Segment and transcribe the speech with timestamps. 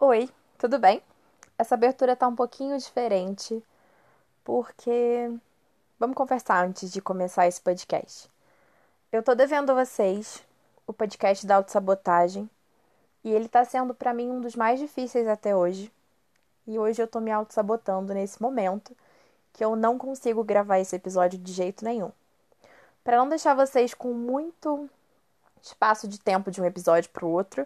[0.00, 1.00] Oi, tudo bem?
[1.56, 3.62] Essa abertura tá um pouquinho diferente
[4.42, 5.30] porque
[5.98, 8.28] vamos conversar antes de começar esse podcast.
[9.12, 10.42] Eu tô devendo a vocês
[10.84, 12.50] o podcast da autossabotagem
[13.22, 15.92] e ele tá sendo para mim um dos mais difíceis até hoje.
[16.66, 18.94] E hoje eu tô me autossabotando nesse momento
[19.52, 22.10] que eu não consigo gravar esse episódio de jeito nenhum.
[23.04, 24.90] Para não deixar vocês com muito
[25.62, 27.64] espaço de tempo de um episódio para o outro,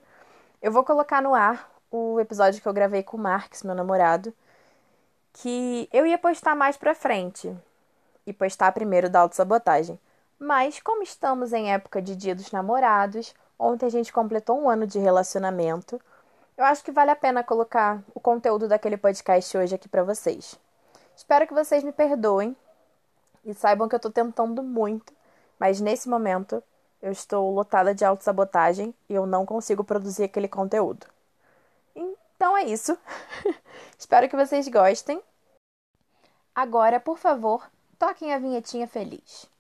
[0.61, 4.33] eu vou colocar no ar o episódio que eu gravei com o Marx, meu namorado,
[5.33, 7.55] que eu ia postar mais pra frente
[8.27, 9.99] e postar primeiro da autossabotagem.
[10.39, 14.87] Mas, como estamos em época de Dia dos Namorados, ontem a gente completou um ano
[14.87, 16.01] de relacionamento,
[16.57, 20.59] eu acho que vale a pena colocar o conteúdo daquele podcast hoje aqui para vocês.
[21.17, 22.57] Espero que vocês me perdoem
[23.45, 25.13] e saibam que eu tô tentando muito,
[25.59, 26.63] mas nesse momento
[27.01, 31.07] eu estou lotada de autossabotagem e eu não consigo produzir aquele conteúdo.
[32.39, 32.97] Então é isso.
[33.99, 35.21] Espero que vocês gostem.
[36.55, 39.51] Agora, por favor, toquem a vinhetinha feliz.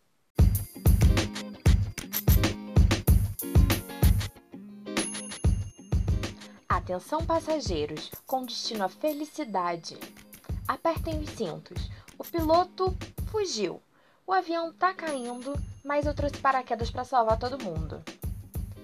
[6.68, 9.98] Atenção passageiros, com destino à felicidade.
[10.68, 11.90] Apertem os cintos.
[12.16, 12.96] O piloto
[13.28, 13.82] fugiu.
[14.24, 15.52] O avião tá caindo,
[15.84, 18.00] mas eu trouxe paraquedas para salvar todo mundo.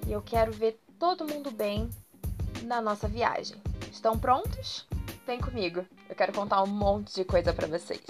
[0.04, 1.88] E eu quero ver todo mundo bem
[2.64, 3.62] na nossa viagem.
[3.94, 4.86] Estão prontos?
[5.24, 5.86] Vem comigo.
[6.08, 8.04] Eu quero contar um monte de coisa para vocês.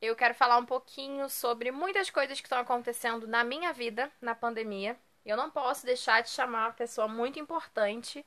[0.00, 4.34] Eu quero falar um pouquinho sobre muitas coisas que estão acontecendo na minha vida na
[4.34, 4.98] pandemia.
[5.24, 8.26] Eu não posso deixar de chamar uma pessoa muito importante,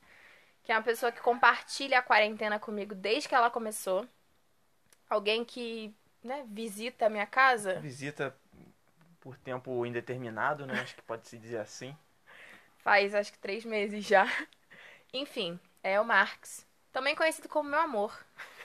[0.63, 4.07] que é uma pessoa que compartilha a quarentena comigo desde que ela começou.
[5.09, 7.81] Alguém que, né, visita a minha casa.
[7.81, 8.33] Visita
[9.19, 10.79] por tempo indeterminado, né?
[10.79, 11.95] Acho que pode se dizer assim
[12.85, 14.27] faz acho que três meses já.
[15.11, 18.15] Enfim, é o Marx, também conhecido como meu amor.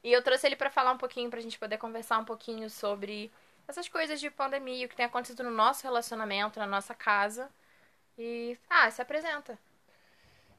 [0.00, 3.32] E eu trouxe ele para falar um pouquinho, pra gente poder conversar um pouquinho sobre
[3.66, 7.50] essas coisas de pandemia, o que tem acontecido no nosso relacionamento, na nossa casa.
[8.16, 9.58] E, ah, se apresenta.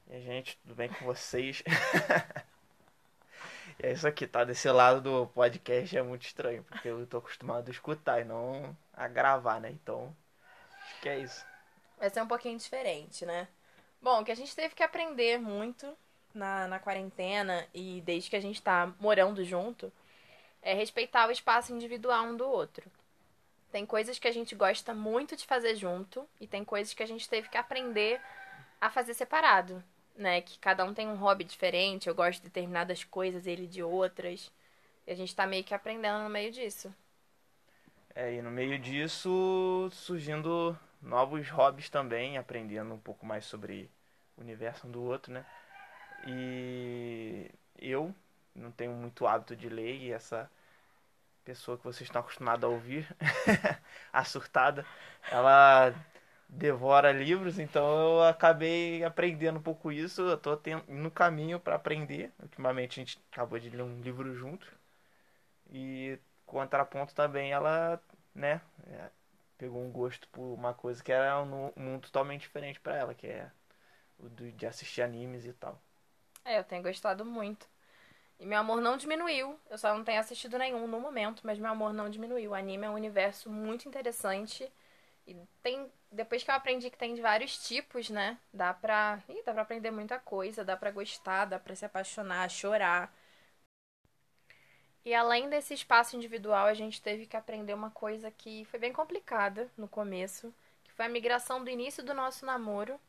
[0.08, 1.62] E a gente, tudo bem com vocês?
[3.82, 4.44] e é isso aqui, tá?
[4.44, 8.76] Desse lado do podcast é muito estranho, porque eu tô acostumado a escutar e não
[8.92, 9.70] a gravar, né?
[9.70, 10.14] Então,
[10.82, 11.49] acho que é isso
[12.00, 13.46] vai ser um pouquinho diferente, né?
[14.00, 15.86] Bom, que a gente teve que aprender muito
[16.34, 19.92] na, na quarentena e desde que a gente tá morando junto
[20.62, 22.90] é respeitar o espaço individual um do outro.
[23.70, 27.06] Tem coisas que a gente gosta muito de fazer junto e tem coisas que a
[27.06, 28.20] gente teve que aprender
[28.80, 29.84] a fazer separado,
[30.16, 30.40] né?
[30.40, 34.50] Que cada um tem um hobby diferente, eu gosto de determinadas coisas, ele de outras.
[35.06, 36.92] E a gente tá meio que aprendendo no meio disso.
[38.14, 43.90] É, e no meio disso surgindo novos hobbies também, aprendendo um pouco mais sobre
[44.36, 45.44] o universo um do outro, né?
[46.26, 48.14] E eu
[48.54, 50.50] não tenho muito hábito de ler e essa
[51.44, 53.06] pessoa que vocês estão acostumados a ouvir,
[54.12, 54.84] a surtada,
[55.30, 55.94] ela
[56.48, 62.32] devora livros, então eu acabei aprendendo um pouco isso, eu tô no caminho para aprender.
[62.42, 64.66] Ultimamente a gente acabou de ler um livro junto.
[65.70, 68.00] E contraponto também ela,
[68.34, 68.60] né,
[69.60, 73.26] pegou um gosto por uma coisa que era um mundo totalmente diferente para ela, que
[73.26, 73.50] é
[74.18, 75.78] o de assistir animes e tal.
[76.42, 77.68] É, eu tenho gostado muito.
[78.38, 79.60] E meu amor não diminuiu.
[79.68, 82.52] Eu só não tenho assistido nenhum no momento, mas meu amor não diminuiu.
[82.52, 84.66] O anime é um universo muito interessante.
[85.26, 85.92] E tem.
[86.10, 88.38] Depois que eu aprendi que tem de vários tipos, né?
[88.52, 89.22] Dá pra.
[89.28, 93.14] Ih, dá pra aprender muita coisa, dá pra gostar, dá pra se apaixonar, chorar.
[95.04, 98.92] E além desse espaço individual, a gente teve que aprender uma coisa que foi bem
[98.92, 103.00] complicada no começo, que foi a migração do início do nosso namoro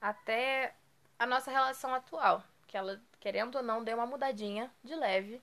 [0.00, 0.74] até
[1.18, 5.40] a nossa relação atual, que ela, querendo ou não, deu uma mudadinha de leve,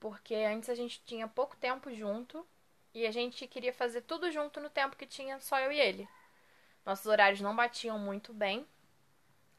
[0.00, 2.46] porque antes a gente tinha pouco tempo junto
[2.94, 6.08] e a gente queria fazer tudo junto no tempo que tinha só eu e ele.
[6.84, 8.66] Nossos horários não batiam muito bem,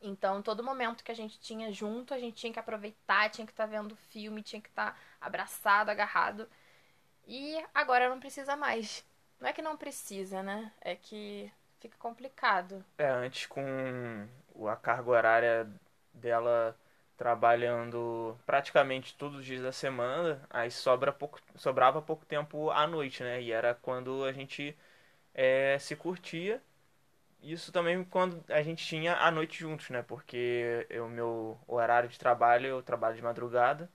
[0.02, 3.54] então, todo momento que a gente tinha junto, a gente tinha que aproveitar, tinha que
[3.54, 6.48] estar tá vendo filme, tinha que estar tá abraçado, agarrado.
[7.26, 9.06] E agora não precisa mais.
[9.40, 10.72] Não é que não precisa, né?
[10.82, 12.84] É que fica complicado.
[12.98, 14.28] É, antes com
[14.68, 15.70] a carga horária
[16.14, 16.78] dela
[17.18, 23.24] trabalhando praticamente todos os dias da semana, aí sobra pouco, sobrava pouco tempo à noite,
[23.24, 23.42] né?
[23.42, 24.78] E era quando a gente
[25.34, 26.62] é, se curtia
[27.42, 30.02] isso também quando a gente tinha a noite juntos, né?
[30.04, 33.90] Porque o meu horário de trabalho, eu trabalho de madrugada,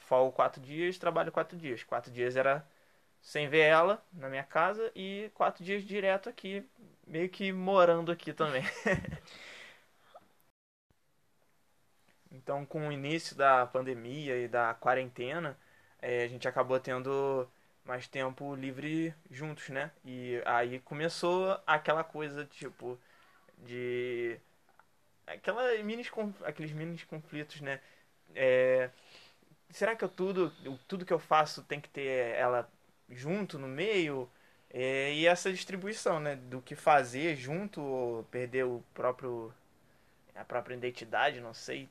[0.00, 1.82] folgo quatro dias, trabalho quatro dias.
[1.84, 2.66] Quatro dias era
[3.22, 6.68] sem ver ela na minha casa e quatro dias direto aqui
[7.06, 8.62] meio que morando aqui também.
[12.30, 15.58] então, com o início da pandemia e da quarentena,
[16.00, 17.48] é, a gente acabou tendo
[17.84, 19.90] mais tempo livre juntos, né?
[20.04, 22.98] E aí começou aquela coisa, tipo,
[23.58, 24.38] de.
[25.26, 26.04] Aquela mini,
[26.44, 27.80] aqueles mini conflitos, né?
[28.34, 28.90] É,
[29.70, 30.52] será que eu tudo,
[30.88, 32.70] tudo que eu faço tem que ter ela
[33.10, 34.30] junto no meio?
[34.70, 36.36] É, e essa distribuição, né?
[36.36, 39.52] Do que fazer junto ou perder o próprio.
[40.34, 41.88] a própria identidade, não sei.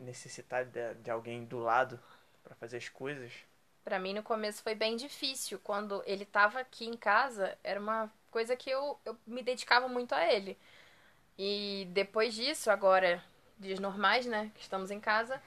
[0.00, 1.98] Necessitar de, de alguém do lado
[2.44, 3.32] para fazer as coisas.
[3.84, 5.58] Para mim no começo foi bem difícil.
[5.62, 10.14] Quando ele tava aqui em casa, era uma coisa que eu, eu me dedicava muito
[10.14, 10.58] a ele.
[11.38, 13.22] E depois disso, agora,
[13.58, 15.40] dias normais, né, que estamos em casa,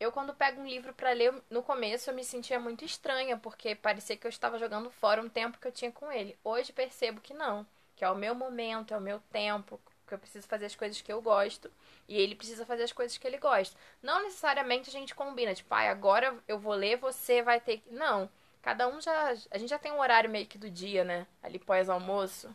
[0.00, 3.74] eu quando pego um livro para ler, no começo eu me sentia muito estranha, porque
[3.74, 6.36] parecia que eu estava jogando fora um tempo que eu tinha com ele.
[6.44, 9.80] Hoje percebo que não, que é o meu momento, é o meu tempo,
[10.12, 11.70] que eu preciso fazer as coisas que eu gosto
[12.06, 13.76] e ele precisa fazer as coisas que ele gosta.
[14.02, 17.90] Não necessariamente a gente combina, tipo, ah, agora eu vou ler, você vai ter que.
[17.90, 18.28] Não.
[18.60, 19.34] Cada um já.
[19.50, 21.26] A gente já tem um horário meio que do dia, né?
[21.42, 22.54] Ali pós-almoço.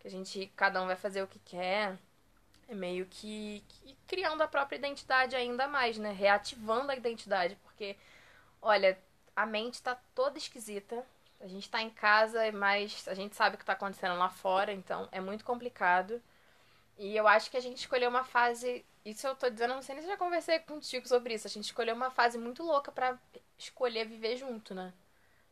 [0.00, 0.52] Que a gente.
[0.56, 1.96] Cada um vai fazer o que quer.
[2.68, 6.12] É meio que, que criando a própria identidade ainda mais, né?
[6.12, 7.56] Reativando a identidade.
[7.62, 7.96] Porque,
[8.60, 8.98] olha,
[9.36, 11.04] a mente tá toda esquisita.
[11.40, 14.72] A gente tá em casa, mas a gente sabe o que tá acontecendo lá fora,
[14.72, 16.22] então é muito complicado.
[17.02, 18.84] E eu acho que a gente escolheu uma fase.
[19.04, 21.48] Isso eu tô dizendo, não sei nem se já conversei contigo sobre isso.
[21.48, 23.18] A gente escolheu uma fase muito louca para
[23.58, 24.92] escolher viver junto, né?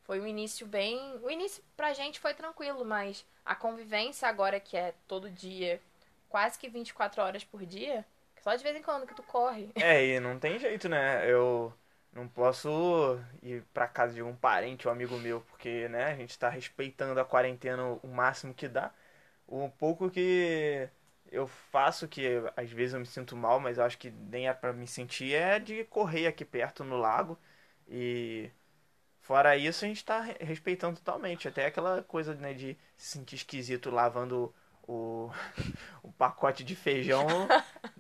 [0.05, 1.19] Foi um início bem.
[1.25, 5.81] O início pra gente foi tranquilo, mas a convivência agora que é todo dia,
[6.29, 8.07] quase que 24 horas por dia,
[8.41, 9.71] só de vez em quando que tu corre.
[9.75, 11.29] É, e não tem jeito, né?
[11.29, 11.75] Eu
[12.13, 16.39] não posso ir pra casa de um parente ou amigo meu, porque, né, a gente
[16.39, 18.93] tá respeitando a quarentena o máximo que dá.
[19.49, 20.89] O pouco que
[21.31, 24.53] eu faço que às vezes eu me sinto mal, mas eu acho que nem é
[24.55, 27.39] para me sentir é de correr aqui perto no lago.
[27.89, 28.51] E
[29.21, 33.91] fora isso a gente tá respeitando totalmente, até aquela coisa né, de se sentir esquisito
[33.91, 34.55] lavando
[34.87, 35.31] o,
[36.03, 37.27] o pacote de feijão,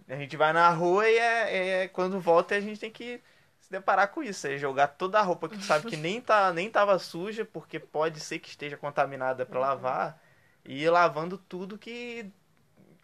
[0.09, 3.23] a gente vai na rua e é, é, quando volta a gente tem que
[3.61, 6.53] se deparar com isso, é jogar toda a roupa que tu sabe que nem tá
[6.53, 10.21] nem tava suja, porque pode ser que esteja contaminada para lavar,
[10.65, 12.31] e ir lavando tudo que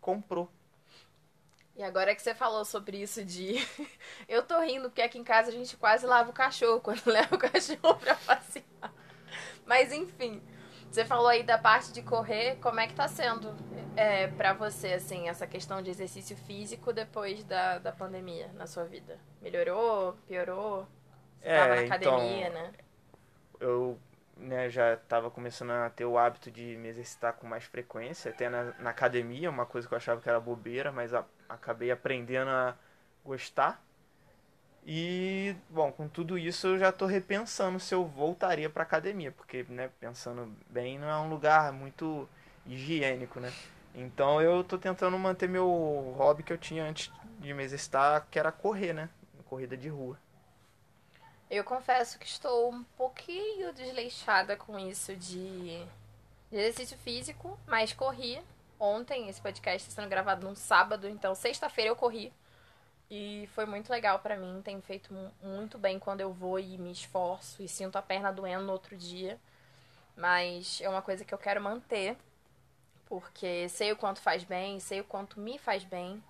[0.07, 0.49] comprou.
[1.75, 3.57] E agora que você falou sobre isso de.
[4.29, 7.35] eu tô rindo, porque aqui em casa a gente quase lava o cachorro quando leva
[7.35, 8.65] o cachorro pra passear.
[9.67, 10.41] Mas enfim,
[10.89, 13.53] você falou aí da parte de correr, como é que tá sendo
[13.97, 18.85] é, para você, assim, essa questão de exercício físico depois da, da pandemia na sua
[18.85, 19.19] vida?
[19.43, 20.17] Melhorou?
[20.29, 20.87] Piorou?
[21.41, 22.73] Você é, tava na academia, então, né?
[23.59, 23.99] Eu
[24.37, 28.49] né, já estava começando a ter o hábito de me exercitar com mais frequência, até
[28.49, 32.51] na, na academia, uma coisa que eu achava que era bobeira, mas a, acabei aprendendo
[32.51, 32.75] a
[33.25, 33.83] gostar.
[34.87, 39.65] E, bom, com tudo isso eu já estou repensando se eu voltaria para academia, porque,
[39.69, 42.29] né, pensando bem, não é um lugar muito
[42.65, 43.53] higiênico, né?
[43.95, 47.11] Então eu estou tentando manter meu hobby que eu tinha antes
[47.41, 49.09] de me exercitar, que era correr, né?
[49.47, 50.19] Corrida de rua.
[51.49, 55.79] Eu confesso que estou um pouquinho desleixada com isso de,
[56.51, 58.43] de exercício físico, mas corri.
[58.81, 62.33] Ontem esse podcast está sendo gravado num sábado, então sexta-feira eu corri.
[63.09, 66.91] E foi muito legal para mim, tem feito muito bem quando eu vou e me
[66.91, 69.39] esforço e sinto a perna doendo no outro dia.
[70.17, 72.17] Mas é uma coisa que eu quero manter,
[73.07, 76.21] porque sei o quanto faz bem, sei o quanto me faz bem.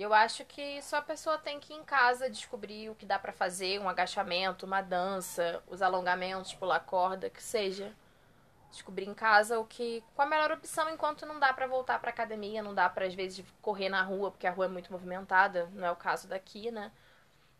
[0.00, 3.04] E eu acho que só a pessoa tem que ir em casa descobrir o que
[3.04, 7.92] dá para fazer, um agachamento, uma dança, os alongamentos, pular corda, que seja.
[8.70, 12.08] Descobrir em casa o que qual a melhor opção enquanto não dá para voltar para
[12.08, 15.68] academia, não dá para às vezes correr na rua, porque a rua é muito movimentada,
[15.74, 16.90] não é o caso daqui, né?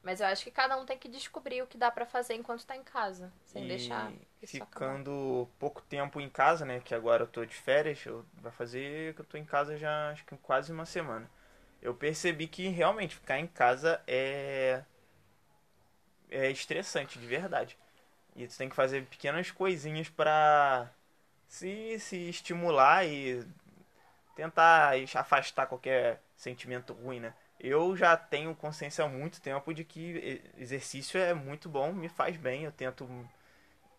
[0.02, 2.64] Mas eu acho que cada um tem que descobrir o que dá para fazer enquanto
[2.64, 4.10] tá em casa, sem e deixar
[4.46, 9.14] ficando pouco tempo em casa, né, que agora eu tô de férias, eu vai fazer
[9.14, 11.28] que eu tô em casa já acho que quase uma semana
[11.82, 14.82] eu percebi que realmente ficar em casa é
[16.30, 17.76] é estressante de verdade.
[18.36, 20.88] E tu tem que fazer pequenas coisinhas para
[21.48, 23.44] se, se estimular e
[24.36, 27.34] tentar afastar qualquer sentimento ruim, né?
[27.58, 32.36] Eu já tenho consciência há muito tempo de que exercício é muito bom, me faz
[32.36, 32.64] bem.
[32.64, 33.06] Eu tento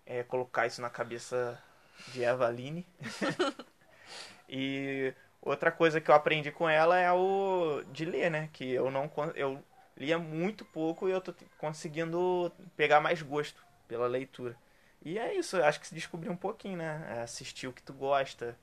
[0.05, 1.61] é, colocar isso na cabeça
[2.07, 2.87] de Evaline.
[4.49, 8.49] e Outra coisa que eu aprendi com ela é o de ler, né?
[8.53, 9.63] Que eu não eu
[9.97, 14.55] lia muito pouco e eu tô conseguindo pegar mais gosto pela leitura.
[15.03, 17.21] E é isso, acho que se descobrir um pouquinho, né?
[17.23, 18.57] Assistir o que tu gosta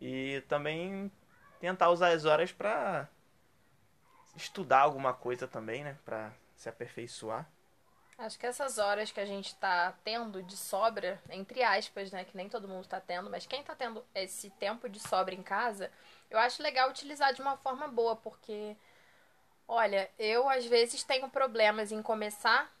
[0.00, 1.10] E também
[1.60, 3.08] tentar usar as horas para
[4.36, 5.98] estudar alguma coisa também, né?
[6.04, 7.50] Pra se aperfeiçoar.
[8.18, 12.24] Acho que essas horas que a gente tá tendo de sobra, entre aspas, né?
[12.24, 15.42] Que nem todo mundo tá tendo, mas quem tá tendo esse tempo de sobra em
[15.42, 15.90] casa,
[16.30, 18.76] eu acho legal utilizar de uma forma boa, porque,
[19.66, 22.72] olha, eu às vezes tenho problemas em começar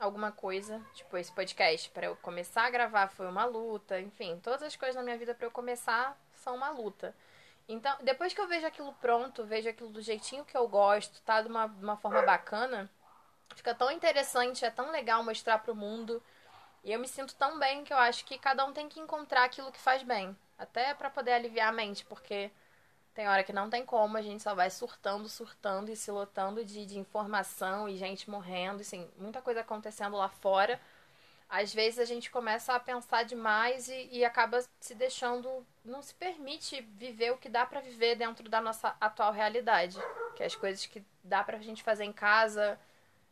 [0.00, 4.62] alguma coisa, tipo esse podcast, para eu começar a gravar foi uma luta, enfim, todas
[4.62, 7.14] as coisas na minha vida para eu começar são uma luta.
[7.68, 11.40] Então, depois que eu vejo aquilo pronto, vejo aquilo do jeitinho que eu gosto, tá
[11.40, 12.90] de uma, de uma forma bacana,
[13.54, 16.22] Fica tão interessante, é tão legal mostrar pro mundo.
[16.84, 19.44] E eu me sinto tão bem que eu acho que cada um tem que encontrar
[19.44, 20.36] aquilo que faz bem.
[20.58, 22.50] Até para poder aliviar a mente, porque
[23.14, 26.64] tem hora que não tem como, a gente só vai surtando, surtando e se lotando
[26.64, 30.80] de, de informação e gente morrendo, assim, muita coisa acontecendo lá fora.
[31.48, 36.14] Às vezes a gente começa a pensar demais e, e acaba se deixando, não se
[36.14, 39.98] permite viver o que dá para viver dentro da nossa atual realidade,
[40.34, 42.80] que é as coisas que dá pra gente fazer em casa,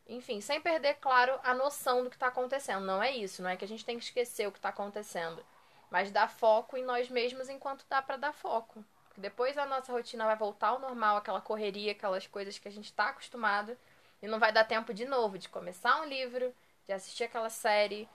[0.07, 2.85] enfim, sem perder, claro, a noção do que está acontecendo.
[2.85, 5.43] Não é isso, não é que a gente tem que esquecer o que está acontecendo.
[5.91, 8.85] Mas dar foco em nós mesmos enquanto dá para dar foco.
[9.21, 12.87] Depois a nossa rotina vai voltar ao normal, aquela correria, aquelas coisas que a gente
[12.87, 13.77] está acostumado.
[14.23, 16.53] E não vai dar tempo de novo de começar um livro,
[16.87, 18.09] de assistir aquela série,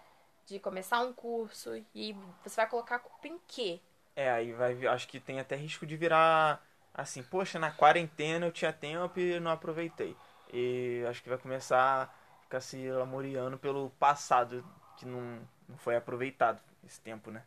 [0.45, 1.83] de começar um curso.
[1.93, 3.79] E você vai colocar culpa em quê?
[4.15, 4.85] É, aí vai.
[4.87, 6.61] Acho que tem até risco de virar
[6.93, 10.15] assim, poxa, na quarentena eu tinha tempo e não aproveitei.
[10.53, 14.63] E acho que vai começar a ficar se lamuriando pelo passado,
[14.97, 17.43] que não, não foi aproveitado esse tempo, né?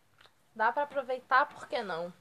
[0.55, 2.13] Dá para aproveitar, por que não?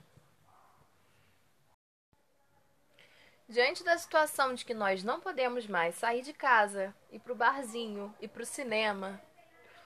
[3.49, 8.13] Diante da situação de que nós não podemos mais sair de casa, ir pro barzinho,
[8.19, 9.21] ir pro cinema,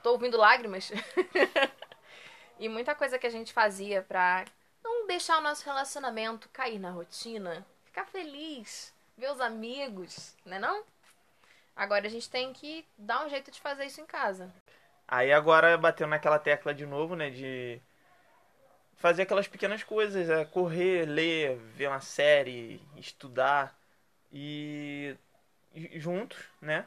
[0.01, 0.91] tô ouvindo lágrimas.
[2.57, 4.45] e muita coisa que a gente fazia pra
[4.83, 10.83] não deixar o nosso relacionamento cair na rotina, ficar feliz, ver os amigos, né não?
[11.75, 14.51] Agora a gente tem que dar um jeito de fazer isso em casa.
[15.07, 17.79] Aí agora bateu naquela tecla de novo, né, de
[19.01, 23.75] fazer aquelas pequenas coisas, é correr, ler, ver uma série, estudar
[24.31, 25.17] e
[25.95, 26.85] juntos, né,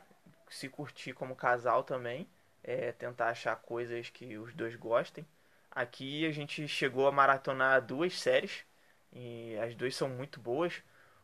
[0.49, 2.29] se curtir como casal também,
[2.63, 5.27] é, tentar achar coisas que os dois gostem.
[5.73, 8.65] Aqui a gente chegou a maratonar duas séries
[9.13, 10.83] e as duas são muito boas.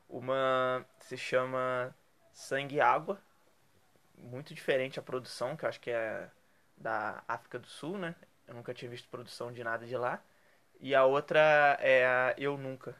[0.09, 1.95] Uma se chama
[2.33, 3.21] Sangue e Água.
[4.19, 6.29] Muito diferente a produção, que eu acho que é
[6.77, 8.15] da África do Sul, né?
[8.49, 10.21] Eu nunca tinha visto produção de nada de lá.
[10.81, 12.97] E a outra é a Eu Nunca.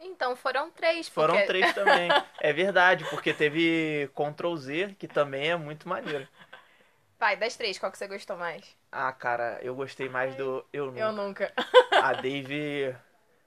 [0.00, 1.08] Então foram três.
[1.08, 1.32] Porque...
[1.32, 2.10] Foram três também.
[2.40, 6.28] é verdade, porque teve Ctrl Z, que também é muito maneiro.
[7.18, 8.64] Pai, das três, qual que você gostou mais?
[8.92, 11.00] Ah, cara, eu gostei mais do Eu Nunca.
[11.00, 11.52] Eu Nunca.
[11.90, 12.94] a Dave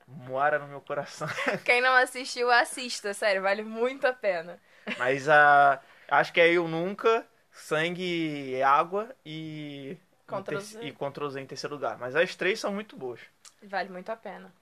[0.05, 1.27] mora no meu coração.
[1.63, 4.59] Quem não assistiu, assista, sério, vale muito a pena.
[4.97, 5.79] Mas a.
[5.81, 5.85] Uh,
[6.15, 9.97] acho que é Eu Nunca, Sangue, Água e.
[10.31, 10.83] Ctrl Z.
[10.83, 11.97] E Ctrl Z em terceiro lugar.
[11.97, 13.19] Mas as três são muito boas.
[13.61, 14.53] Vale muito a pena.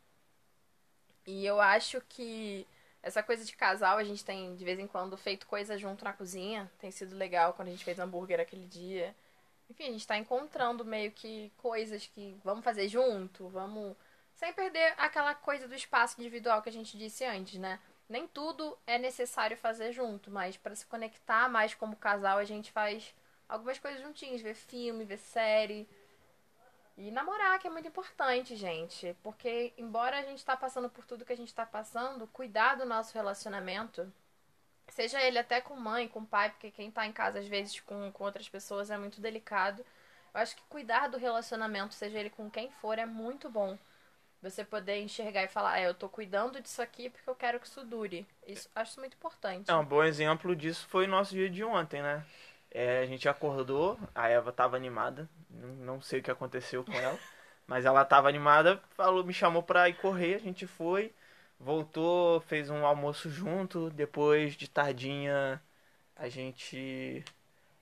[1.25, 2.65] E eu acho que
[3.01, 6.13] essa coisa de casal, a gente tem de vez em quando feito coisa junto na
[6.13, 6.69] cozinha.
[6.79, 9.15] Tem sido legal quando a gente fez hambúrguer aquele dia.
[9.69, 13.95] Enfim, a gente tá encontrando meio que coisas que vamos fazer junto, vamos
[14.33, 17.79] sem perder aquela coisa do espaço individual que a gente disse antes, né?
[18.07, 22.71] Nem tudo é necessário fazer junto, mas para se conectar mais como casal, a gente
[22.71, 23.13] faz
[23.49, 25.89] algumas coisas juntinhos, ver filme, ver série.
[26.95, 29.15] E namorar, que é muito importante, gente.
[29.23, 32.85] Porque, embora a gente tá passando por tudo que a gente tá passando, cuidar do
[32.85, 34.11] nosso relacionamento,
[34.89, 38.11] seja ele até com mãe, com pai, porque quem tá em casa às vezes com,
[38.11, 39.83] com outras pessoas é muito delicado.
[40.33, 43.77] Eu acho que cuidar do relacionamento, seja ele com quem for, é muito bom.
[44.41, 47.67] Você poder enxergar e falar, é, eu tô cuidando disso aqui porque eu quero que
[47.67, 48.25] isso dure.
[48.47, 49.69] Isso acho muito importante.
[49.69, 52.25] É, um bom exemplo disso foi o nosso dia de ontem, né?
[52.71, 57.17] É, a gente acordou, a Eva tava animada, não sei o que aconteceu com ela,
[57.67, 61.11] mas ela tava animada, falou, me chamou pra ir correr, a gente foi,
[61.59, 65.61] voltou, fez um almoço junto, depois de tardinha
[66.15, 67.23] a gente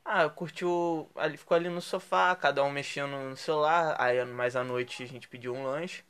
[0.06, 4.64] ah, curtiu, ali ficou ali no sofá, cada um mexendo no celular, aí mais à
[4.64, 6.04] noite a gente pediu um lanche.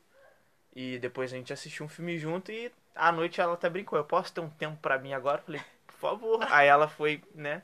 [0.76, 4.06] E depois a gente assistiu um filme junto e à noite ela até brincou, eu
[4.06, 5.40] posso ter um tempo para mim agora?
[5.40, 6.48] Eu falei, por favor.
[6.52, 7.64] Aí ela foi, né,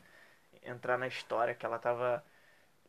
[0.66, 2.24] entrar na história que ela tava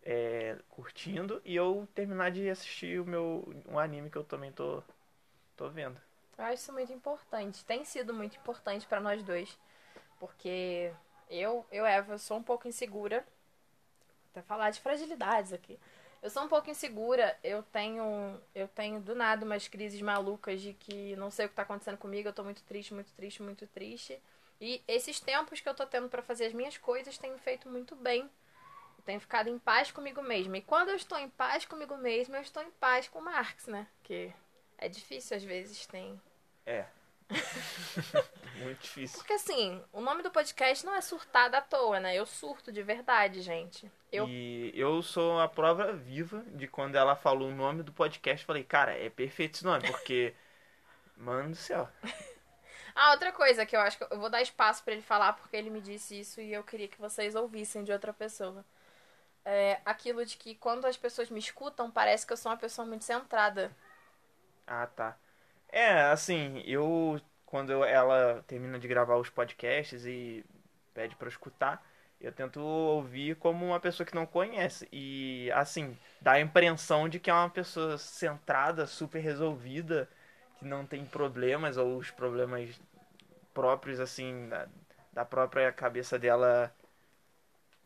[0.03, 4.83] é, curtindo e eu terminar de assistir o meu um anime que eu também tô
[5.57, 6.01] tô vendo.
[6.37, 7.65] Eu acho isso muito importante.
[7.65, 9.57] Tem sido muito importante para nós dois.
[10.19, 10.93] Porque
[11.31, 13.25] eu, eu, Eva, sou um pouco insegura.
[14.31, 15.79] Até falar de fragilidades aqui.
[16.23, 20.73] Eu sou um pouco insegura, eu tenho eu tenho do nada umas crises malucas de
[20.73, 23.67] que não sei o que tá acontecendo comigo, eu tô muito triste, muito triste, muito
[23.67, 24.19] triste.
[24.61, 27.69] E esses tempos que eu tô tendo para fazer as minhas coisas têm me feito
[27.69, 28.23] muito bem.
[28.23, 30.57] Eu tenho ficado em paz comigo mesma.
[30.57, 33.67] E quando eu estou em paz comigo mesma, eu estou em paz com o Marx,
[33.67, 33.87] né?
[34.03, 34.33] Que
[34.79, 36.21] é difícil às vezes, tem.
[36.65, 36.87] É.
[38.63, 39.19] Muito difícil.
[39.19, 42.15] Porque assim, o nome do podcast não é surtada à toa, né?
[42.15, 43.91] Eu surto de verdade, gente.
[44.13, 44.29] Eu...
[44.29, 48.65] E eu sou a prova viva de quando ela falou o nome do podcast, falei,
[48.65, 50.35] cara, é perfeito esse nome, porque.
[51.17, 51.89] Mano do céu.
[52.95, 55.57] ah, outra coisa que eu acho que eu vou dar espaço para ele falar, porque
[55.57, 58.65] ele me disse isso e eu queria que vocês ouvissem de outra pessoa.
[59.45, 62.87] É aquilo de que quando as pessoas me escutam, parece que eu sou uma pessoa
[62.87, 63.77] muito centrada.
[64.67, 65.17] Ah, tá.
[65.69, 70.45] É, assim, eu quando ela termina de gravar os podcasts e
[70.93, 71.87] pede para escutar,
[72.21, 77.21] eu tento ouvir como uma pessoa que não conhece e assim, dá a impressão de
[77.21, 80.09] que é uma pessoa centrada, super resolvida,
[80.65, 82.71] que não tem problemas ou os problemas
[83.53, 84.67] próprios assim da,
[85.13, 86.75] da própria cabeça dela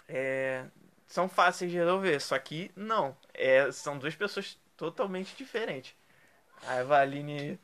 [0.08, 0.64] é,
[1.06, 5.94] são fáceis de resolver, só que não, é, são duas pessoas totalmente diferentes.
[6.66, 7.60] A Evaline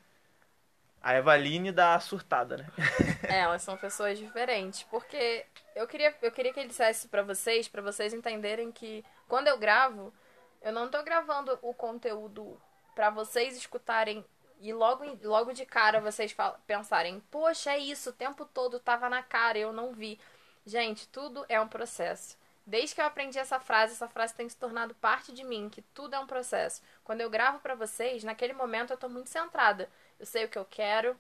[1.01, 2.67] a Evaline da surtada, né?
[3.29, 4.83] é, elas são pessoas diferentes.
[4.85, 5.45] Porque
[5.77, 9.59] eu queria, eu queria que ele dissesse para vocês, para vocês entenderem que quando eu
[9.59, 10.15] gravo,
[10.63, 12.59] eu não tô gravando o conteúdo
[12.95, 14.25] para vocês escutarem
[14.61, 16.35] e logo, logo de cara vocês
[16.67, 20.19] pensarem, poxa, é isso, o tempo todo tava na cara, eu não vi.
[20.67, 22.37] Gente, tudo é um processo.
[22.67, 25.83] Desde que eu aprendi essa frase, essa frase tem se tornado parte de mim, que
[25.83, 26.81] tudo é um processo.
[27.05, 30.59] Quando eu gravo para vocês, naquele momento eu tô muito centrada eu sei o que
[30.59, 31.17] eu quero,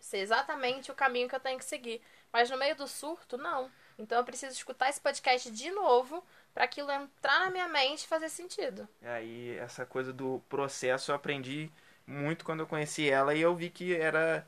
[0.00, 2.00] sei exatamente o caminho que eu tenho que seguir.
[2.32, 3.70] Mas no meio do surto, não.
[3.98, 6.24] Então eu preciso escutar esse podcast de novo
[6.54, 8.88] para aquilo entrar na minha mente e fazer sentido.
[9.02, 11.70] Aí essa coisa do processo eu aprendi
[12.10, 14.46] muito quando eu conheci ela e eu vi que era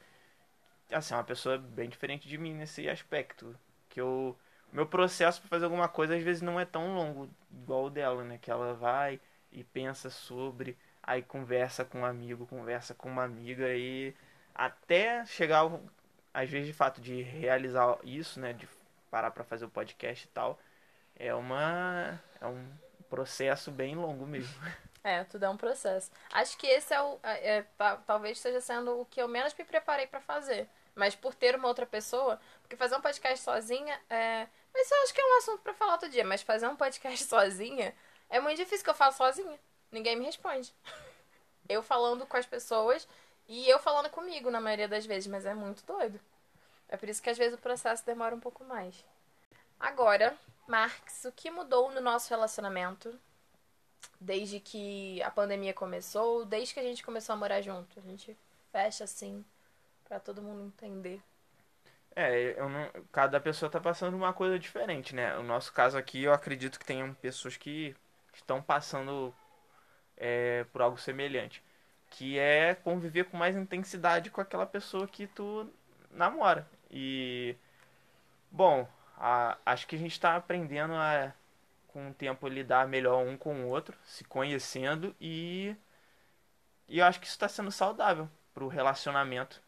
[0.91, 3.57] assim, uma pessoa bem diferente de mim nesse aspecto,
[3.89, 4.37] que eu
[4.73, 8.25] meu processo para fazer alguma coisa às vezes não é tão longo igual o dela,
[8.25, 9.21] né, que ela vai
[9.53, 14.15] e pensa sobre aí conversa com um amigo, conversa com uma amiga e
[14.55, 15.71] até chegar
[16.33, 18.69] às vezes de fato de realizar isso, né, de
[19.11, 20.59] parar para fazer o podcast e tal,
[21.17, 22.67] é uma é um
[23.11, 24.55] processo bem longo mesmo.
[25.05, 26.11] É, tudo é um processo.
[26.33, 27.67] Acho que esse é o é, é,
[28.07, 30.69] talvez esteja sendo o que eu menos me preparei para fazer.
[30.95, 34.47] Mas por ter uma outra pessoa, porque fazer um podcast sozinha é.
[34.73, 37.25] Mas eu acho que é um assunto para falar outro dia, mas fazer um podcast
[37.27, 37.95] sozinha
[38.31, 39.59] é muito difícil que eu faço sozinha
[39.93, 40.75] ninguém me responde.
[41.69, 43.07] Eu falando com as pessoas
[43.47, 46.21] e eu falando comigo na maioria das vezes, mas é muito doido.
[46.89, 49.05] É por isso que às vezes o processo demora um pouco mais.
[49.79, 50.37] Agora,
[50.67, 53.19] Marx, o que mudou no nosso relacionamento
[54.21, 57.99] desde que a pandemia começou, desde que a gente começou a morar junto?
[57.99, 58.37] A gente
[58.71, 59.45] fecha assim
[60.05, 61.21] para todo mundo entender.
[62.15, 65.37] É, não, cada pessoa tá passando uma coisa diferente, né?
[65.39, 67.97] O nosso caso aqui, eu acredito que tenham pessoas que
[68.35, 69.35] estão passando
[70.17, 71.63] é, por algo semelhante.
[72.11, 75.69] Que é conviver com mais intensidade com aquela pessoa que tu
[76.11, 76.69] namora.
[76.91, 77.57] E,
[78.51, 78.87] bom,
[79.17, 81.33] a, acho que a gente está aprendendo a,
[81.93, 85.77] com o tempo, lidar melhor um com o outro, se conhecendo e,
[86.89, 89.63] e eu acho que isso está sendo saudável para o relacionamento.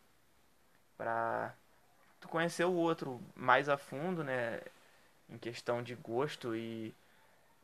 [0.97, 1.55] Para
[2.21, 4.61] tu conhecer o outro mais a fundo, né?
[5.29, 6.95] Em questão de gosto e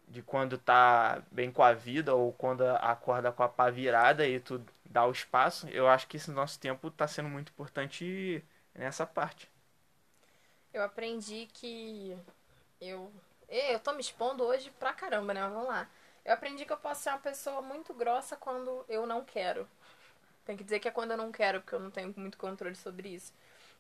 [0.09, 4.41] de quando tá bem com a vida ou quando acorda com a pá virada e
[4.41, 8.45] tu dá o espaço, eu acho que esse nosso tempo tá sendo muito importante
[8.75, 9.49] nessa parte.
[10.75, 12.17] Eu aprendi que
[12.81, 13.13] eu
[13.51, 15.43] eu tô me expondo hoje pra caramba, né?
[15.43, 15.89] Mas vamos lá.
[16.25, 19.69] Eu aprendi que eu posso ser uma pessoa muito grossa quando eu não quero.
[20.45, 22.75] Tem que dizer que é quando eu não quero, porque eu não tenho muito controle
[22.75, 23.33] sobre isso.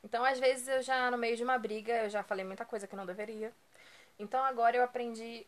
[0.03, 2.87] Então, às vezes, eu já, no meio de uma briga, eu já falei muita coisa
[2.87, 3.53] que não deveria.
[4.19, 5.47] Então, agora eu aprendi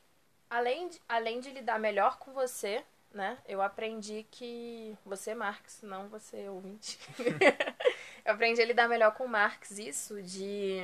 [0.51, 3.39] além de, além de lidar melhor com você, né?
[3.47, 4.97] Eu aprendi que.
[5.05, 6.99] Você, Marx, não você, ouvinte.
[8.25, 10.81] eu aprendi a lidar melhor com o Marx, isso de.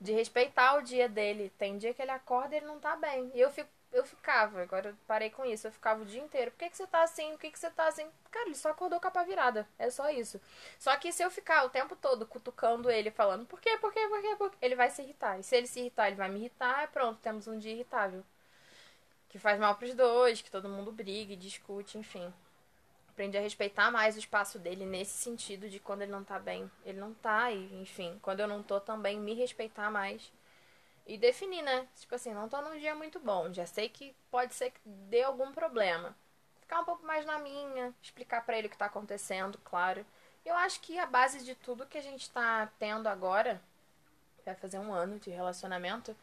[0.00, 1.52] De respeitar o dia dele.
[1.58, 3.30] Tem dia que ele acorda e ele não tá bem.
[3.34, 6.50] E eu fico eu ficava, agora eu parei com isso, eu ficava o dia inteiro.
[6.52, 7.30] Por que, que você tá assim?
[7.32, 8.06] Por que, que você tá assim?
[8.30, 9.66] Cara, ele só acordou com a pá virada.
[9.78, 10.40] É só isso.
[10.78, 14.06] Só que se eu ficar o tempo todo cutucando ele, falando por quê, por quê,
[14.08, 15.38] por quê, por quê, ele vai se irritar.
[15.40, 18.24] E se ele se irritar, ele vai me irritar, pronto, temos um dia irritável.
[19.28, 22.32] Que faz mal pros dois, que todo mundo briga e discute, enfim.
[23.20, 26.70] Aprendi a respeitar mais o espaço dele nesse sentido de quando ele não tá bem.
[26.86, 30.32] Ele não tá, e enfim, quando eu não tô também, me respeitar mais
[31.06, 31.86] E definir, né?
[31.96, 35.22] Tipo assim, não tô num dia muito bom, já sei que pode ser que dê
[35.22, 36.16] algum problema.
[36.60, 40.06] Ficar um pouco mais na minha, explicar para ele o que tá acontecendo, claro.
[40.44, 43.60] Eu acho que a base de tudo que a gente tá tendo agora,
[44.46, 46.16] vai fazer um ano de relacionamento,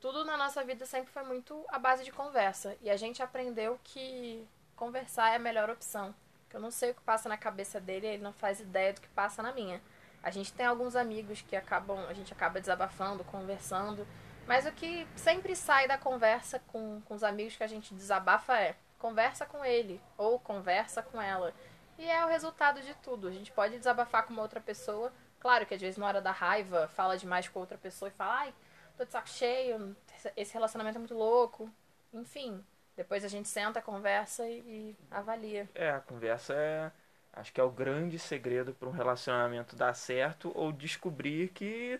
[0.00, 2.76] tudo na nossa vida sempre foi muito a base de conversa.
[2.82, 6.14] E a gente aprendeu que conversar é a melhor opção.
[6.50, 9.00] Que eu não sei o que passa na cabeça dele, ele não faz ideia do
[9.00, 9.80] que passa na minha.
[10.22, 14.06] A gente tem alguns amigos que acabam, a gente acaba desabafando, conversando,
[14.46, 18.58] mas o que sempre sai da conversa com, com os amigos que a gente desabafa
[18.58, 21.54] é conversa com ele ou conversa com ela.
[21.96, 23.28] E é o resultado de tudo.
[23.28, 25.12] A gente pode desabafar com uma outra pessoa.
[25.38, 28.40] Claro que às vezes na hora da raiva fala demais com outra pessoa e fala,
[28.40, 28.54] ai,
[28.96, 29.96] tô de saco cheio,
[30.36, 31.70] esse relacionamento é muito louco.
[32.12, 32.64] Enfim,
[33.00, 35.66] depois a gente senta, conversa e, e avalia.
[35.74, 36.92] É, a conversa é.
[37.32, 41.98] Acho que é o grande segredo para um relacionamento dar certo ou descobrir que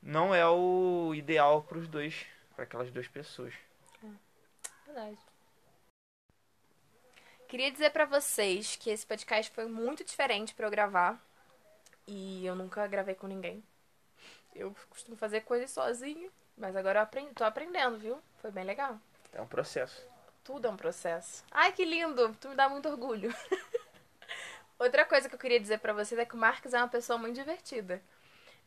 [0.00, 3.52] não é o ideal para os dois, para aquelas duas pessoas.
[4.04, 4.08] É,
[4.86, 5.18] verdade.
[7.48, 11.20] Queria dizer para vocês que esse podcast foi muito diferente para eu gravar
[12.06, 13.64] e eu nunca gravei com ninguém.
[14.54, 18.22] Eu costumo fazer coisas sozinho, mas agora eu aprendi, tô aprendendo, viu?
[18.40, 18.96] Foi bem legal.
[19.32, 20.09] É um processo.
[20.44, 21.44] Tudo é um processo.
[21.50, 22.34] Ai, que lindo!
[22.40, 23.34] Tu me dá muito orgulho.
[24.78, 27.18] Outra coisa que eu queria dizer para vocês é que o Marcos é uma pessoa
[27.18, 28.02] muito divertida.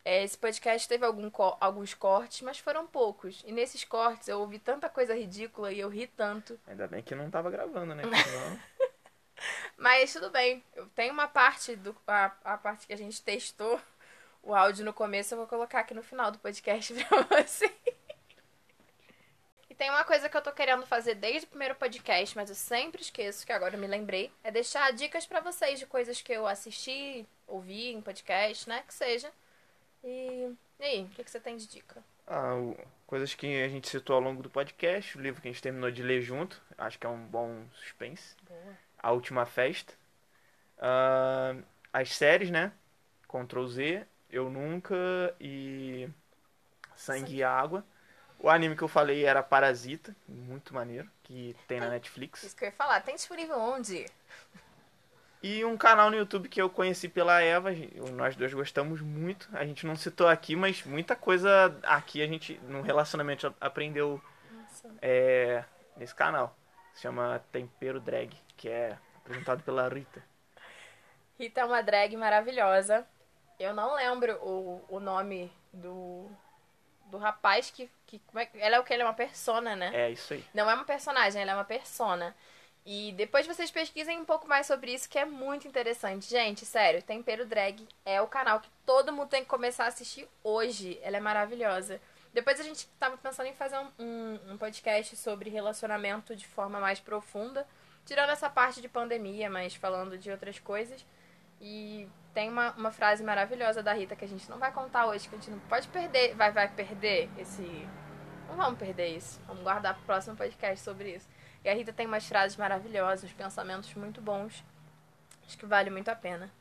[0.05, 3.41] É, esse podcast teve algum, alguns cortes, mas foram poucos.
[3.45, 6.59] E nesses cortes eu ouvi tanta coisa ridícula e eu ri tanto.
[6.67, 8.03] Ainda bem que não tava gravando, né?
[9.77, 10.63] mas tudo bem.
[10.75, 13.79] Eu tenho uma parte do a, a parte que a gente testou
[14.43, 17.73] o áudio no começo, eu vou colocar aqui no final do podcast pra você.
[19.73, 22.55] E tem uma coisa que eu tô querendo fazer desde o primeiro podcast, mas eu
[22.55, 26.31] sempre esqueço, que agora eu me lembrei, é deixar dicas para vocês de coisas que
[26.31, 29.31] eu assisti, ouvi em podcast, né, que seja
[30.03, 32.03] e, e aí, o que, que você tem de dica?
[32.27, 35.51] Ah, o, coisas que a gente citou ao longo do podcast, o livro que a
[35.51, 38.35] gente terminou de ler junto, acho que é um bom suspense.
[38.47, 38.77] Boa.
[38.99, 39.95] A Última Festa.
[40.77, 42.71] Uh, as séries, né?
[43.27, 44.95] Ctrl Z, Eu Nunca
[45.39, 46.07] e
[46.95, 47.37] Sangue Sim.
[47.37, 47.83] e Água.
[48.43, 52.43] O anime que eu falei era Parasita, muito maneiro, que tem na Netflix.
[52.43, 54.05] Isso que eu ia falar, tem disponível onde?
[55.41, 57.69] E um canal no YouTube que eu conheci pela Eva,
[58.11, 59.47] nós dois gostamos muito.
[59.53, 64.21] A gente não citou aqui, mas muita coisa aqui a gente, no relacionamento, aprendeu
[65.01, 65.63] é,
[65.95, 66.53] nesse canal.
[66.93, 70.21] Se chama Tempero Drag, que é apresentado pela Rita.
[71.39, 73.07] Rita é uma drag maravilhosa.
[73.57, 76.42] Eu não lembro o, o nome do, do
[77.23, 77.89] rapaz que.
[78.05, 78.93] que como é, ela é o que?
[78.93, 79.91] Ela é uma persona, né?
[79.93, 80.45] É, isso aí.
[80.53, 82.35] Não é uma personagem, ela é uma persona.
[82.85, 86.29] E depois vocês pesquisem um pouco mais sobre isso, que é muito interessante.
[86.29, 90.27] Gente, sério, Tempero Drag é o canal que todo mundo tem que começar a assistir
[90.43, 90.99] hoje.
[91.01, 92.01] Ela é maravilhosa.
[92.33, 96.79] Depois a gente tava pensando em fazer um, um, um podcast sobre relacionamento de forma
[96.79, 97.65] mais profunda.
[98.05, 101.05] Tirando essa parte de pandemia, mas falando de outras coisas.
[101.65, 105.29] E tem uma, uma frase maravilhosa da Rita que a gente não vai contar hoje,
[105.29, 106.35] que a gente não pode perder.
[106.35, 107.63] Vai, vai perder esse.
[108.49, 109.39] Não vamos perder isso.
[109.47, 111.29] Vamos guardar pro próximo podcast sobre isso.
[111.63, 114.61] E a Rita tem umas frases maravilhosas, pensamentos muito bons.
[115.47, 116.51] Acho que vale muito a pena.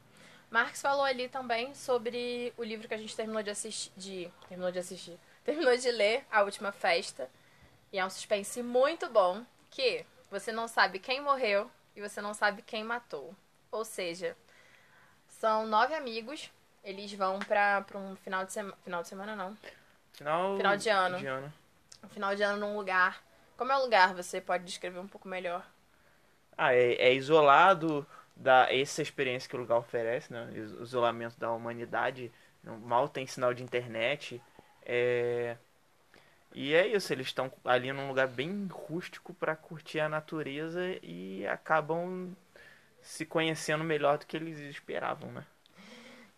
[0.49, 3.91] Marx falou ali também sobre o livro que a gente terminou de assistir.
[3.97, 5.19] De, terminou de assistir.
[5.43, 7.29] Terminou de ler, A Última Festa.
[7.93, 9.45] E é um suspense muito bom.
[9.69, 13.35] Que você não sabe quem morreu e você não sabe quem matou.
[13.73, 14.37] Ou seja,
[15.43, 16.51] são nove amigos.
[16.85, 18.77] Eles vão pra, pra um final de semana.
[18.85, 19.57] Final de semana não.
[20.13, 21.19] Final, final de ano.
[21.19, 21.53] De ano.
[22.05, 23.21] Um final de ano num lugar
[23.63, 24.13] como é o lugar?
[24.15, 25.65] Você pode descrever um pouco melhor?
[26.59, 30.51] Ah, é, é isolado da essa experiência que o lugar oferece, né?
[30.53, 32.33] O isolamento da humanidade.
[32.65, 34.43] Mal tem sinal de internet.
[34.85, 35.57] É...
[36.53, 41.47] E é isso, eles estão ali num lugar bem rústico para curtir a natureza e
[41.47, 42.37] acabam
[43.03, 45.45] se conhecendo melhor do que eles esperavam, né?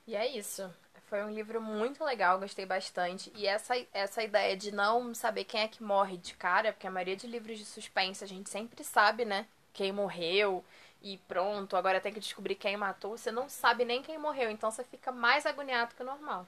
[0.06, 0.68] E é isso.
[1.08, 3.30] Foi um livro muito legal, gostei bastante.
[3.36, 6.90] E essa, essa ideia de não saber quem é que morre de cara, porque a
[6.90, 9.46] maioria de livros de suspense a gente sempre sabe, né?
[9.72, 10.64] Quem morreu
[11.02, 13.16] e pronto, agora tem que descobrir quem matou.
[13.16, 16.46] Você não sabe nem quem morreu, então você fica mais agoniado que o normal.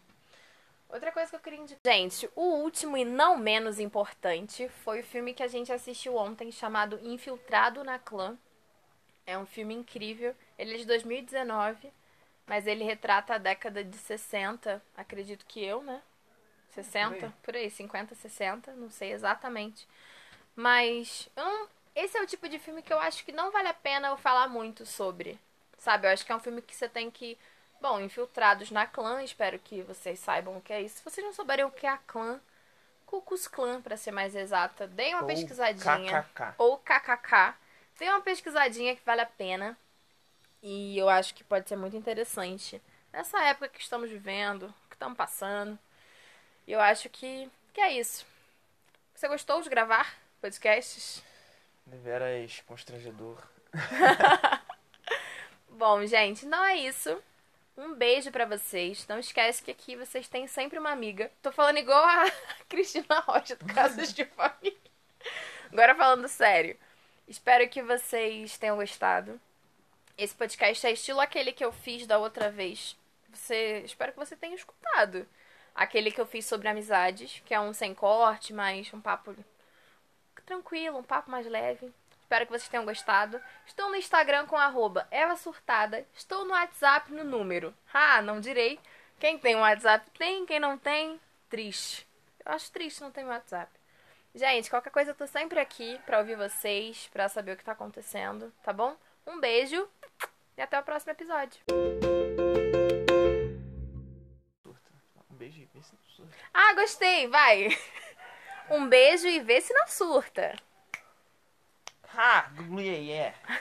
[0.89, 1.93] Outra coisa que eu queria indicar.
[1.93, 6.51] Gente, o último e não menos importante foi o filme que a gente assistiu ontem
[6.51, 8.39] chamado Infiltrado na Clã.
[9.27, 10.35] É um filme incrível.
[10.59, 11.93] Ele é de 2019.
[12.47, 16.01] Mas ele retrata a década de 60, acredito que eu, né?
[16.71, 19.89] 60, por aí, por aí 50, 60, não sei exatamente.
[20.55, 23.75] Mas não, esse é o tipo de filme que eu acho que não vale a
[23.75, 25.39] pena eu falar muito sobre.
[25.79, 26.07] Sabe?
[26.07, 27.37] Eu acho que é um filme que você tem que.
[27.81, 30.99] Bom, infiltrados na clã, espero que vocês saibam o que é isso.
[30.99, 32.41] Se vocês não souberem o que é a clã,
[33.05, 34.87] Cucus Clan, pra ser mais exata.
[34.87, 36.23] Dei uma Ou pesquisadinha.
[36.23, 36.55] KKK.
[36.59, 37.55] Ou KKK.
[37.99, 39.77] Dei uma pesquisadinha que vale a pena.
[40.63, 42.81] E eu acho que pode ser muito interessante.
[43.13, 45.79] Nessa época que estamos vivendo, que estamos passando.
[46.67, 48.27] E eu acho que, que é isso.
[49.15, 51.23] Você gostou de gravar podcasts?
[51.87, 53.39] Deveras constrangedor.
[55.71, 57.23] Bom, gente, então é isso.
[57.77, 59.07] Um beijo pra vocês.
[59.07, 61.31] Não esquece que aqui vocês têm sempre uma amiga.
[61.43, 62.31] Tô falando igual a
[62.69, 64.77] Cristina Rocha do Casas de Família.
[65.71, 66.77] Agora falando sério.
[67.29, 69.41] Espero que vocês tenham gostado.
[70.17, 72.97] Esse podcast é estilo aquele que eu fiz da outra vez.
[73.33, 75.27] Você, espero que você tenha escutado.
[75.75, 79.35] Aquele que eu fiz sobre amizades, que é um sem corte, mas um papo
[80.47, 81.93] tranquilo, um papo mais leve.
[82.21, 83.41] Espero que vocês tenham gostado.
[83.67, 86.07] Estou no Instagram com arroba Eva Surtada.
[86.15, 87.75] Estou no WhatsApp no número.
[87.93, 88.79] Ah, não direi.
[89.19, 92.07] Quem tem um WhatsApp tem, quem não tem, triste.
[92.45, 93.76] Eu acho triste não ter um WhatsApp.
[94.37, 97.73] Gente, qualquer coisa eu tô sempre aqui pra ouvir vocês, pra saber o que tá
[97.73, 98.95] acontecendo, tá bom?
[99.27, 99.89] Um beijo
[100.59, 101.59] e até o próximo episódio.
[105.31, 106.37] Um beijo e vê se não surta.
[106.53, 107.69] Ah, gostei, vai.
[108.69, 110.55] Um beijo e vê se não surta.
[112.13, 112.51] Ha!
[112.57, 113.35] Google yeah.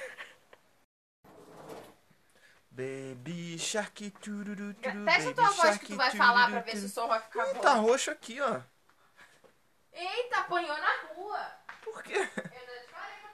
[2.71, 6.85] Baby Shark tururu tururu Testa a tua voz que tu vai falar pra ver se
[6.85, 7.61] o som vai ficar bom.
[7.61, 8.61] Tá roxo aqui, ó.
[9.95, 11.39] Eita, apanhou na rua.
[11.81, 12.27] Por quê?
[12.27, 13.25] Correndo atrás de.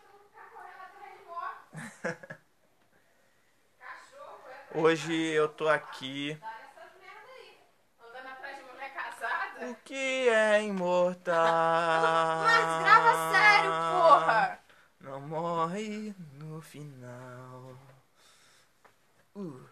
[3.79, 6.39] Cachorro, é Hoje eu tô aqui.
[9.61, 11.35] O que é imortal?
[12.45, 14.59] Mas grava sério, porra!
[14.99, 17.75] Não morre no final.
[19.35, 19.70] Uh.